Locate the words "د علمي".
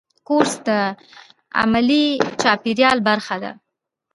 0.67-2.05